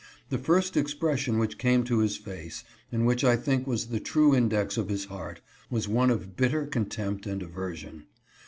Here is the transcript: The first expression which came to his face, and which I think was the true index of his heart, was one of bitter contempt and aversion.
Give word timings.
The 0.29 0.39
first 0.39 0.75
expression 0.77 1.37
which 1.37 1.59
came 1.59 1.83
to 1.83 1.99
his 1.99 2.17
face, 2.17 2.63
and 2.91 3.05
which 3.05 3.23
I 3.23 3.35
think 3.35 3.67
was 3.67 3.89
the 3.89 3.99
true 3.99 4.35
index 4.35 4.75
of 4.75 4.89
his 4.89 5.05
heart, 5.05 5.41
was 5.69 5.87
one 5.87 6.09
of 6.09 6.35
bitter 6.35 6.65
contempt 6.65 7.27
and 7.27 7.43
aversion. 7.43 8.07